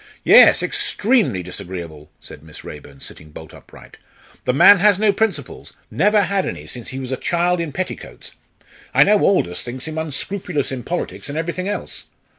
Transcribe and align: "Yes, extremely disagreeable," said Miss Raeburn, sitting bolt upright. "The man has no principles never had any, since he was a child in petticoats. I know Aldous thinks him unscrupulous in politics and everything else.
"Yes, 0.23 0.63
extremely 0.63 1.43
disagreeable," 1.43 2.09
said 2.19 2.41
Miss 2.41 2.63
Raeburn, 2.63 3.01
sitting 3.01 3.29
bolt 3.29 3.53
upright. 3.53 3.97
"The 4.45 4.51
man 4.51 4.79
has 4.79 4.97
no 4.97 5.13
principles 5.13 5.73
never 5.91 6.23
had 6.23 6.47
any, 6.47 6.65
since 6.65 6.87
he 6.89 6.97
was 6.97 7.11
a 7.11 7.17
child 7.17 7.59
in 7.59 7.71
petticoats. 7.71 8.31
I 8.95 9.03
know 9.03 9.23
Aldous 9.23 9.61
thinks 9.61 9.87
him 9.87 9.99
unscrupulous 9.99 10.71
in 10.71 10.81
politics 10.81 11.29
and 11.29 11.37
everything 11.37 11.69
else. 11.69 12.05